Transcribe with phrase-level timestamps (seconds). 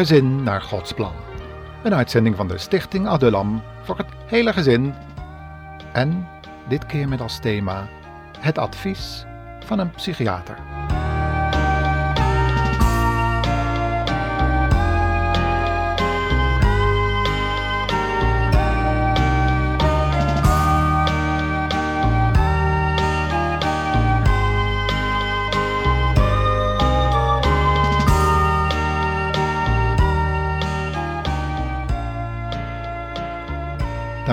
[0.00, 1.12] Gezin naar Gods plan.
[1.82, 4.94] Een uitzending van de Stichting Adulam voor het hele gezin.
[5.92, 6.28] En
[6.68, 7.88] dit keer met als thema
[8.38, 9.24] het advies
[9.64, 10.58] van een psychiater.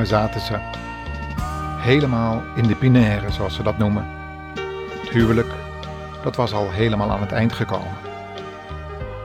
[0.08, 0.58] Zaten ze.
[1.78, 4.06] Helemaal in de pinaire, zoals ze dat noemen.
[5.02, 5.54] Het huwelijk,
[6.24, 7.98] dat was al helemaal aan het eind gekomen.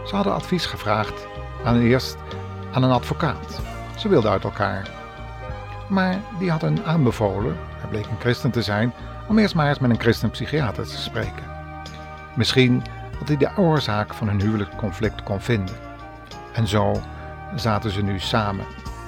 [0.07, 1.27] Ze hadden advies gevraagd,
[1.65, 2.17] aan eerst
[2.73, 3.61] aan een advocaat.
[3.97, 4.91] Ze wilden uit elkaar.
[5.89, 8.93] Maar die had hen aanbevolen, hij bleek een christen te zijn,
[9.29, 11.45] om eerst maar eens met een christenpsychiater te spreken.
[12.35, 12.83] Misschien
[13.19, 15.74] dat hij de oorzaak van hun huwelijksconflict kon vinden.
[16.52, 17.01] En zo
[17.55, 18.65] zaten ze nu samen,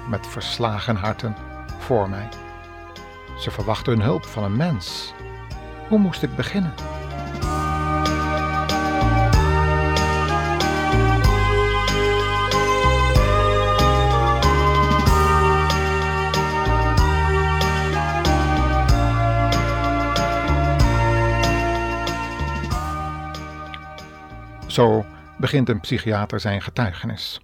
[0.09, 1.37] met verslagen harten,
[1.85, 2.29] voor mij.
[3.39, 5.15] Ze verwachten hun hulp van een mens.
[5.89, 6.75] Hoe moest ik beginnen?
[24.67, 25.05] Zo
[25.37, 27.41] begint een psychiater zijn getuigenis.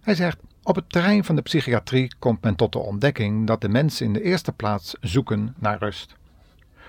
[0.00, 3.68] Hij zegt: Op het terrein van de psychiatrie komt men tot de ontdekking dat de
[3.68, 6.16] mensen in de eerste plaats zoeken naar rust.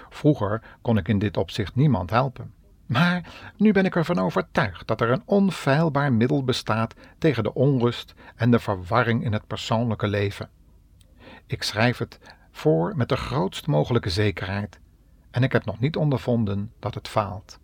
[0.09, 2.53] Vroeger kon ik in dit opzicht niemand helpen.
[2.85, 8.13] Maar nu ben ik ervan overtuigd dat er een onfeilbaar middel bestaat tegen de onrust
[8.35, 10.49] en de verwarring in het persoonlijke leven.
[11.47, 12.19] Ik schrijf het
[12.51, 14.79] voor met de grootst mogelijke zekerheid
[15.31, 17.59] en ik heb nog niet ondervonden dat het faalt.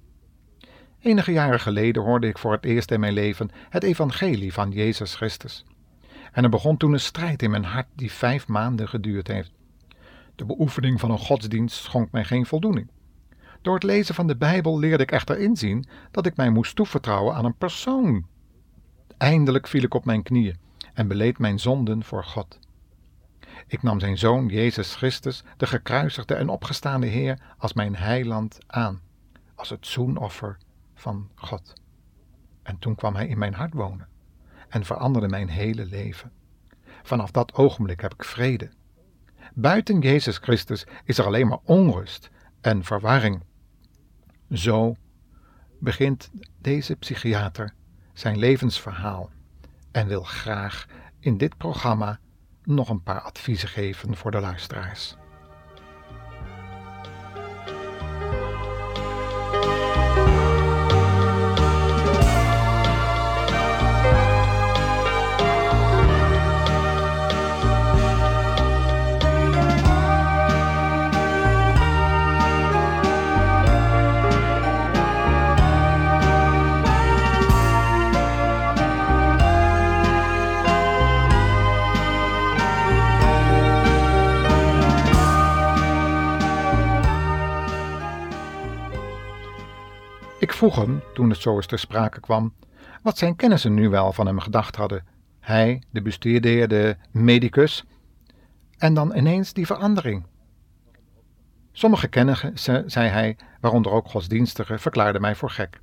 [1.00, 5.16] Enige jaren geleden hoorde ik voor het eerst in mijn leven het evangelie van Jezus
[5.16, 5.66] Christus.
[6.32, 9.52] En er begon toen een strijd in mijn hart die vijf maanden geduurd heeft.
[10.36, 12.90] De beoefening van een godsdienst schonk mij geen voldoening.
[13.62, 17.36] Door het lezen van de Bijbel leerde ik echter inzien dat ik mij moest toevertrouwen
[17.36, 18.26] aan een persoon.
[19.18, 20.58] Eindelijk viel ik op mijn knieën
[20.94, 22.60] en beleed mijn zonden voor God.
[23.68, 29.02] Ik nam zijn zoon Jezus Christus, de gekruisigde en opgestaande Heer, als mijn heiland aan,
[29.56, 30.58] als het zoenoffer
[30.94, 31.74] van God.
[32.64, 34.08] En toen kwam hij in mijn hart wonen
[34.70, 36.32] en veranderde mijn hele leven.
[37.04, 38.70] Vanaf dat ogenblik heb ik vrede.
[39.54, 42.30] Buiten Jezus Christus is er alleen maar onrust
[42.62, 43.44] en verwarring.
[44.52, 44.96] Zo
[45.80, 46.30] begint
[46.62, 47.74] deze psychiater
[48.14, 49.30] zijn levensverhaal
[49.92, 50.86] en wil graag
[51.20, 52.20] in dit programma
[52.64, 55.19] nog een paar adviezen geven voor de luisteraars.
[90.60, 92.54] Vroeg hem, toen het zo eens ter sprake kwam,
[93.02, 95.06] wat zijn kennissen nu wel van hem gedacht hadden.
[95.40, 97.86] Hij, de bestuurder, de medicus.
[98.78, 100.26] En dan ineens die verandering.
[101.72, 105.80] Sommige kennissen, zei hij, waaronder ook godsdienstigen, verklaarden mij voor gek.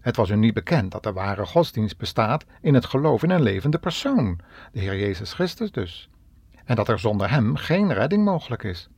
[0.00, 3.42] Het was hun niet bekend dat de ware godsdienst bestaat in het geloof in een
[3.42, 4.40] levende persoon,
[4.72, 6.10] de Heer Jezus Christus dus,
[6.64, 8.88] en dat er zonder Hem geen redding mogelijk is.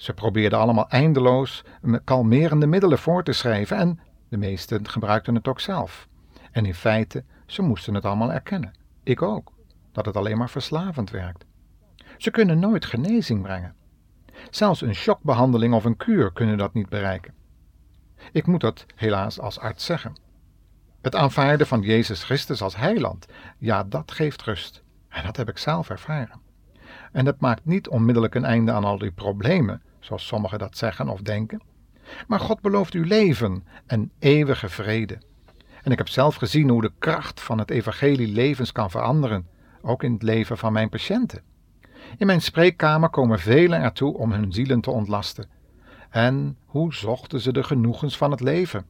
[0.00, 1.64] Ze probeerden allemaal eindeloos
[2.04, 6.08] kalmerende middelen voor te schrijven en de meesten gebruikten het ook zelf.
[6.50, 8.72] En in feite, ze moesten het allemaal erkennen.
[9.02, 9.52] Ik ook,
[9.92, 11.44] dat het alleen maar verslavend werkt.
[12.16, 13.74] Ze kunnen nooit genezing brengen.
[14.50, 17.34] Zelfs een shockbehandeling of een kuur kunnen dat niet bereiken.
[18.32, 20.16] Ik moet dat helaas als arts zeggen.
[21.00, 23.26] Het aanvaarden van Jezus Christus als heiland,
[23.58, 24.82] ja, dat geeft rust.
[25.08, 26.40] En dat heb ik zelf ervaren.
[27.12, 31.08] En dat maakt niet onmiddellijk een einde aan al die problemen, zoals sommigen dat zeggen
[31.08, 31.62] of denken.
[32.26, 35.18] Maar God belooft u leven en eeuwige vrede.
[35.82, 39.46] En ik heb zelf gezien hoe de kracht van het evangelie levens kan veranderen,
[39.82, 41.42] ook in het leven van mijn patiënten.
[42.16, 45.48] In mijn spreekkamer komen velen ertoe om hun zielen te ontlasten.
[46.10, 48.86] En hoe zochten ze de genoegens van het leven?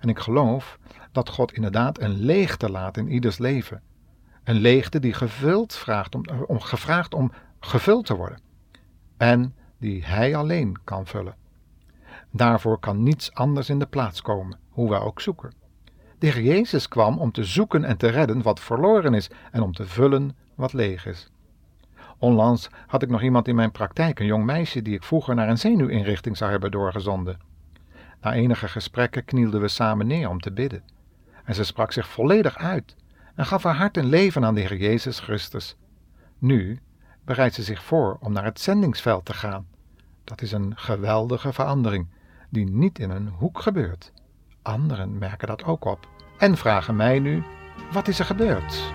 [0.00, 0.78] En ik geloof
[1.12, 3.82] dat God inderdaad een leegte laat in ieders leven.
[4.44, 8.40] Een leegte die gevuld vraagt om, om, gevraagd om gevuld te worden.
[9.16, 11.34] En die Hij alleen kan vullen.
[12.30, 15.52] Daarvoor kan niets anders in de plaats komen, hoe wij ook zoeken.
[16.18, 19.72] De Heer Jezus kwam om te zoeken en te redden wat verloren is en om
[19.72, 21.30] te vullen wat leeg is.
[22.18, 25.48] Onlangs had ik nog iemand in mijn praktijk, een jong meisje die ik vroeger naar
[25.48, 27.38] een zenuwinrichting zou hebben doorgezonden.
[28.20, 30.82] Na enige gesprekken knielden we samen neer om te bidden.
[31.44, 32.96] En ze sprak zich volledig uit
[33.34, 35.76] en gaf haar hart en leven aan de Heer Jezus Christus.
[36.38, 36.80] Nu
[37.30, 39.66] bereidt ze zich voor om naar het zendingsveld te gaan.
[40.24, 42.08] Dat is een geweldige verandering
[42.48, 44.12] die niet in een hoek gebeurt.
[44.62, 47.42] Anderen merken dat ook op en vragen mij nu:
[47.92, 48.92] wat is er gebeurd?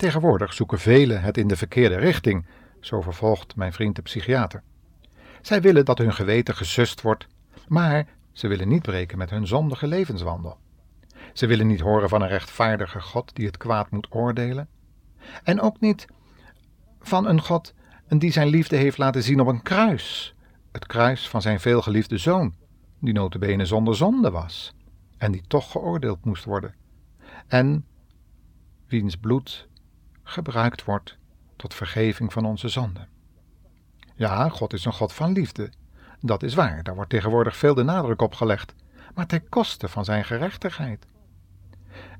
[0.00, 2.46] Tegenwoordig zoeken velen het in de verkeerde richting,
[2.80, 4.62] zo vervolgt mijn vriend de psychiater.
[5.40, 7.26] Zij willen dat hun geweten gesust wordt,
[7.68, 10.58] maar ze willen niet breken met hun zondige levenswandel.
[11.32, 14.68] Ze willen niet horen van een rechtvaardige God die het kwaad moet oordelen.
[15.42, 16.06] En ook niet
[17.00, 17.74] van een God
[18.08, 20.34] die zijn liefde heeft laten zien op een kruis.
[20.72, 22.54] Het kruis van zijn veelgeliefde zoon,
[23.00, 24.74] die notabene zonder zonde was
[25.18, 26.74] en die toch geoordeeld moest worden.
[27.46, 27.84] En
[28.86, 29.68] wiens bloed
[30.32, 31.18] gebruikt wordt
[31.56, 33.08] tot vergeving van onze zonden.
[34.14, 35.70] Ja, God is een God van liefde.
[36.20, 38.74] Dat is waar, daar wordt tegenwoordig veel de nadruk op gelegd,
[39.14, 41.06] maar ten koste van zijn gerechtigheid.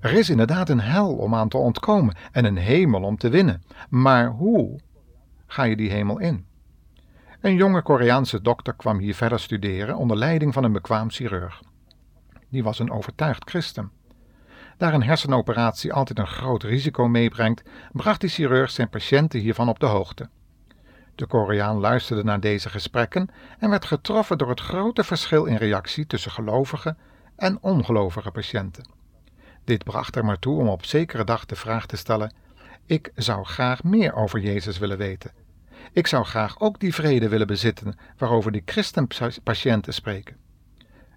[0.00, 3.62] Er is inderdaad een hel om aan te ontkomen en een hemel om te winnen,
[3.88, 4.80] maar hoe
[5.46, 6.46] ga je die hemel in?
[7.40, 11.62] Een jonge Koreaanse dokter kwam hier verder studeren onder leiding van een bekwaam chirurg.
[12.48, 13.90] Die was een overtuigd christen.
[14.80, 17.62] Daar een hersenoperatie altijd een groot risico meebrengt,
[17.92, 20.28] bracht de chirurg zijn patiënten hiervan op de hoogte.
[21.14, 23.28] De Koreaan luisterde naar deze gesprekken
[23.58, 26.96] en werd getroffen door het grote verschil in reactie tussen gelovige
[27.36, 28.88] en ongelovige patiënten.
[29.64, 32.34] Dit bracht er maar toe om op zekere dag de vraag te stellen:
[32.86, 35.32] Ik zou graag meer over Jezus willen weten.
[35.92, 40.36] Ik zou graag ook die vrede willen bezitten waarover die christenpatiënten spreken.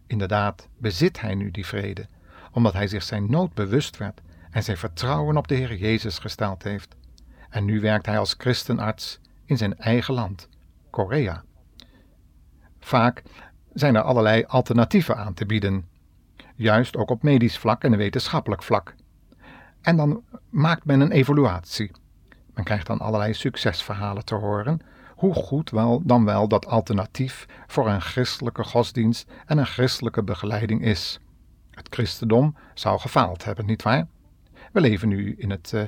[0.08, 2.08] Inderdaad, bezit hij nu die vrede,
[2.54, 4.22] omdat hij zich zijn nood bewust werd
[4.52, 6.96] en zijn vertrouwen op de Heer Jezus gesteld heeft.
[7.50, 10.50] En nu werkt hij als christenarts in zijn eigen land,
[10.90, 11.44] Korea.
[12.80, 13.24] Vaak
[13.74, 15.88] zijn er allerlei alternatieven aan te bieden,
[16.56, 18.96] juist ook op medisch vlak en wetenschappelijk vlak.
[19.82, 21.92] En dan maakt men een evaluatie.
[22.54, 24.80] Men krijgt dan allerlei succesverhalen te horen,
[25.16, 30.82] hoe goed wel dan wel dat alternatief voor een christelijke godsdienst en een christelijke begeleiding
[30.82, 31.20] is.
[31.74, 34.08] Het christendom zou gefaald hebben, nietwaar?
[34.72, 35.84] We leven nu in het, uh,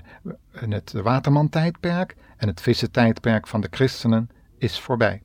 [0.61, 5.21] in het waterman-tijdperk en het vissentijdperk van de christenen is voorbij.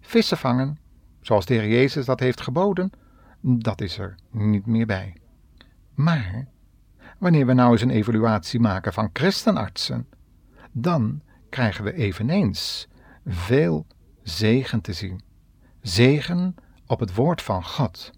[0.00, 0.78] Vissen vangen,
[1.20, 2.90] zoals de Heer Jezus dat heeft geboden,
[3.40, 5.16] dat is er niet meer bij.
[5.94, 6.46] Maar
[7.18, 10.08] wanneer we nou eens een evaluatie maken van christenartsen,
[10.72, 12.88] dan krijgen we eveneens
[13.26, 13.86] veel
[14.22, 15.20] zegen te zien.
[15.80, 16.54] Zegen
[16.86, 18.10] op het woord van God.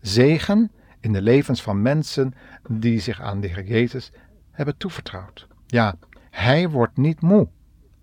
[0.00, 0.70] Zegen
[1.06, 2.34] in de levens van mensen
[2.68, 4.12] die zich aan de Heer Jezus
[4.50, 5.46] hebben toevertrouwd.
[5.66, 5.94] Ja,
[6.30, 7.48] Hij wordt niet moe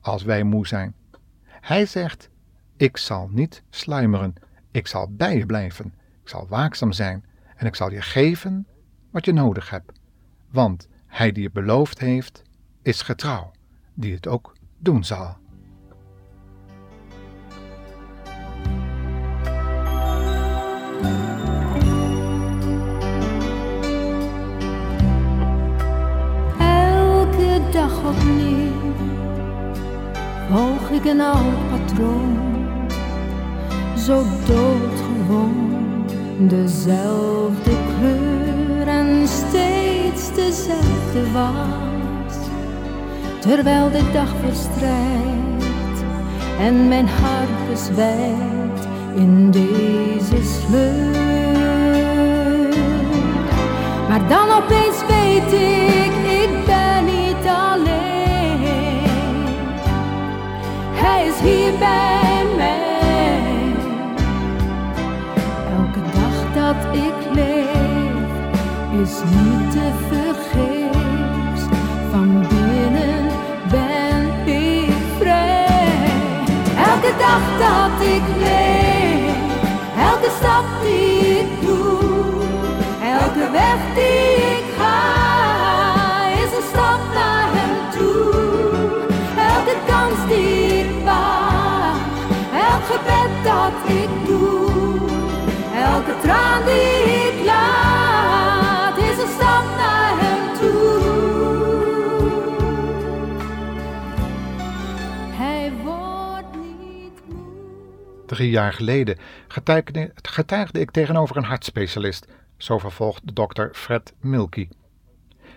[0.01, 0.95] als wij moe zijn.
[1.45, 2.29] Hij zegt:
[2.77, 4.33] Ik zal niet sluimeren,
[4.71, 8.67] ik zal bij je blijven, ik zal waakzaam zijn en ik zal je geven
[9.11, 9.99] wat je nodig hebt.
[10.49, 12.41] Want Hij die het beloofd heeft,
[12.81, 13.51] is getrouw,
[13.93, 15.37] die het ook doen zal.
[30.53, 32.37] Volg ik een oud patroon,
[33.97, 36.05] zo doodgewoon,
[36.39, 42.35] dezelfde kleur en steeds dezelfde was.
[43.39, 46.03] Terwijl de dag verstrijkt
[46.59, 51.21] en mijn hart bezwijkt in deze sleur.
[54.09, 56.02] Maar dan opeens weet ik
[61.43, 63.73] hier bij mij.
[65.77, 68.31] Elke dag dat ik leef
[69.01, 71.63] is niet te vergeefs.
[72.11, 73.25] Van binnen
[73.71, 75.61] ben ik vrij.
[76.77, 79.35] Elke dag dat ik leef,
[80.11, 81.99] elke stap die ik doe,
[83.19, 84.62] elke weg die ik
[92.93, 95.09] gebed dat ik doe,
[95.75, 101.01] elke traan die ik laat, is een stap naar hem toe.
[105.35, 108.25] Hij wordt niet moe.
[108.25, 109.17] Drie jaar geleden
[110.21, 114.67] getuigde, ik tegenover een hartspecialist, zo vervolgt dokter Fred Milky.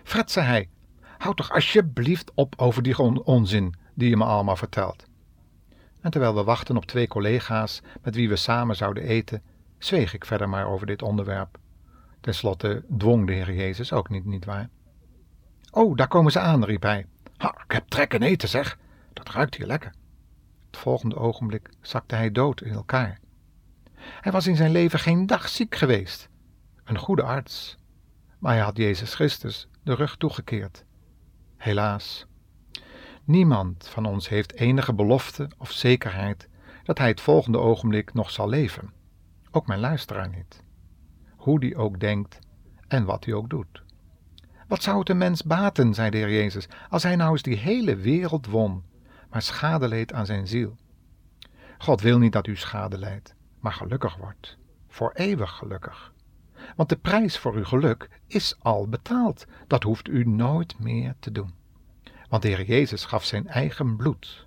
[0.03, 0.69] Fred, zei hij,
[1.17, 5.06] houd toch alsjeblieft op over die on- onzin die je me allemaal vertelt.
[6.01, 9.41] En terwijl we wachten op twee collega's met wie we samen zouden eten,
[9.77, 11.57] zweeg ik verder maar over dit onderwerp.
[12.21, 14.69] Ten slotte dwong de Heer Jezus ook niet, nietwaar?
[15.71, 17.05] Oh, daar komen ze aan, riep hij.
[17.37, 18.77] Ha, ik heb trek in eten, zeg.
[19.13, 19.93] Dat ruikt hier lekker.
[20.65, 23.19] Het volgende ogenblik zakte hij dood in elkaar.
[23.99, 26.29] Hij was in zijn leven geen dag ziek geweest.
[26.83, 27.77] Een goede arts.
[28.39, 30.85] Maar hij had Jezus Christus de rug toegekeerd.
[31.57, 32.26] Helaas.
[33.27, 36.49] Niemand van ons heeft enige belofte of zekerheid
[36.83, 38.93] dat hij het volgende ogenblik nog zal leven.
[39.51, 40.63] Ook mijn luisteraar niet.
[41.35, 42.39] Hoe die ook denkt
[42.87, 43.83] en wat hij ook doet.
[44.67, 47.57] Wat zou het een mens baten, zei de Heer Jezus, als hij nou eens die
[47.57, 48.83] hele wereld won,
[49.29, 50.75] maar schade leed aan zijn ziel?
[51.77, 54.57] God wil niet dat u schade leidt, maar gelukkig wordt.
[54.87, 56.13] Voor eeuwig gelukkig.
[56.75, 59.45] Want de prijs voor uw geluk is al betaald.
[59.67, 61.53] Dat hoeft u nooit meer te doen.
[62.29, 64.45] Want de Heer Jezus gaf zijn eigen bloed.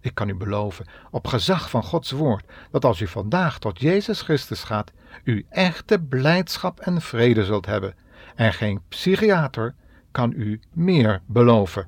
[0.00, 4.20] Ik kan u beloven, op gezag van Gods woord, dat als u vandaag tot Jezus
[4.20, 4.92] Christus gaat,
[5.24, 7.94] u echte blijdschap en vrede zult hebben.
[8.34, 9.74] En geen psychiater
[10.10, 11.86] kan u meer beloven.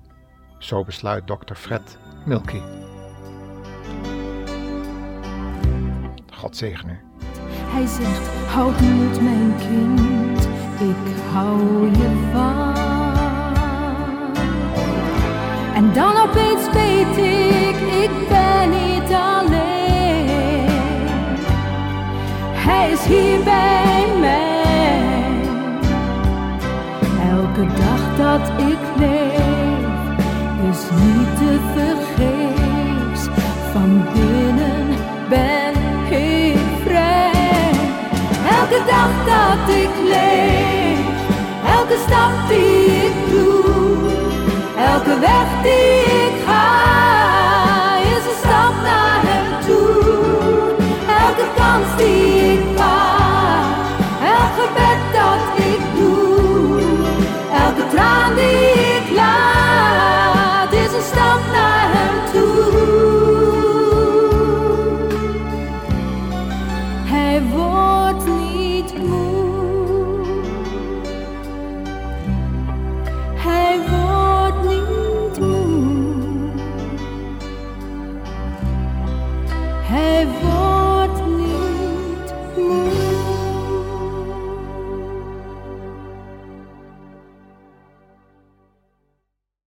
[0.58, 2.60] Zo besluit dokter Fred Milky.
[6.32, 6.98] God zegen u.
[7.46, 10.44] Hij zegt, houd moed mijn kind,
[10.80, 12.73] ik hou je van.
[23.06, 25.40] Hier bij mij.
[27.30, 30.22] Elke dag dat ik leef,
[30.70, 33.28] is niet te vergeefs.
[33.72, 34.86] Van binnen
[35.28, 35.74] ben
[36.10, 37.70] ik vrij.
[38.60, 40.98] Elke dag dat ik leef,
[41.76, 43.64] elke stap die ik doe,
[44.92, 49.94] elke weg die ik ga, is een stap naar hem toe.
[51.26, 52.23] Elke kans die